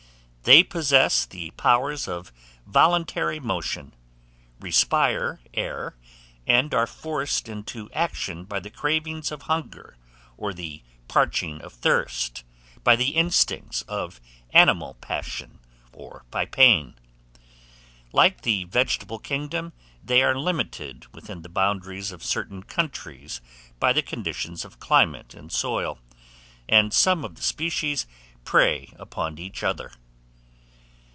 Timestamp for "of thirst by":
11.61-12.95